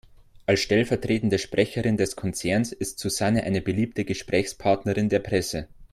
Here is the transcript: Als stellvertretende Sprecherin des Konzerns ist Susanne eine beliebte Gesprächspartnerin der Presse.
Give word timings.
Als 0.47 0.61
stellvertretende 0.63 1.37
Sprecherin 1.37 1.95
des 1.95 2.15
Konzerns 2.15 2.71
ist 2.71 2.97
Susanne 2.97 3.43
eine 3.43 3.61
beliebte 3.61 4.03
Gesprächspartnerin 4.03 5.09
der 5.09 5.19
Presse. 5.19 5.67